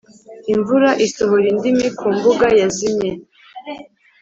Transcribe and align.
imvura 0.53 0.89
isohora 1.05 1.45
indimi 1.53 1.87
ku 1.97 2.07
mbuga 2.15 2.47
yazimye, 2.59 3.09